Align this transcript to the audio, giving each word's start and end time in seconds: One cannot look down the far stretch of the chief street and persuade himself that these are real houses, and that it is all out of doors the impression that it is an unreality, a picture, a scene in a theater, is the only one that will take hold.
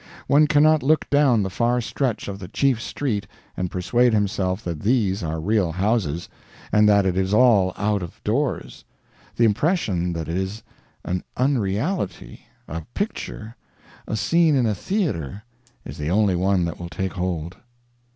One 0.25 0.47
cannot 0.47 0.81
look 0.81 1.07
down 1.11 1.43
the 1.43 1.51
far 1.51 1.79
stretch 1.79 2.27
of 2.27 2.39
the 2.39 2.47
chief 2.47 2.81
street 2.81 3.27
and 3.55 3.69
persuade 3.69 4.13
himself 4.15 4.63
that 4.63 4.79
these 4.79 5.21
are 5.21 5.39
real 5.39 5.71
houses, 5.73 6.27
and 6.71 6.89
that 6.89 7.05
it 7.05 7.15
is 7.15 7.35
all 7.35 7.71
out 7.77 8.01
of 8.01 8.19
doors 8.23 8.83
the 9.35 9.45
impression 9.45 10.11
that 10.13 10.27
it 10.27 10.37
is 10.37 10.63
an 11.05 11.23
unreality, 11.37 12.47
a 12.67 12.81
picture, 12.95 13.55
a 14.07 14.15
scene 14.15 14.55
in 14.55 14.65
a 14.65 14.73
theater, 14.73 15.43
is 15.85 15.99
the 15.99 16.09
only 16.09 16.35
one 16.35 16.65
that 16.65 16.79
will 16.79 16.89
take 16.89 17.13
hold. 17.13 17.57